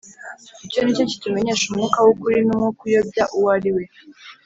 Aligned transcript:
Icyo 0.65 0.79
ni 0.81 0.95
cyo 0.97 1.05
kitumenyesha 1.11 1.63
Umwuka 1.67 1.97
w'ukuri 2.05 2.37
n'umwuka 2.43 2.81
uyobya 2.87 3.23
uwo 3.35 3.47
ari 3.55 3.71
we 3.75 3.83